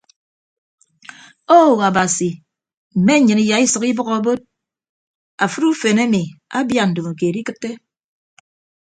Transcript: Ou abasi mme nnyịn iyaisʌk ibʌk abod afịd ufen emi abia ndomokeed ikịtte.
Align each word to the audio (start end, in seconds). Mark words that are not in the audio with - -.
Ou 1.61 1.73
abasi 1.87 2.29
mme 2.97 3.13
nnyịn 3.19 3.41
iyaisʌk 3.45 3.83
ibʌk 3.91 4.09
abod 4.17 4.39
afịd 5.43 5.63
ufen 5.69 5.97
emi 6.05 6.21
abia 6.57 6.83
ndomokeed 6.87 7.35
ikịtte. 7.41 7.69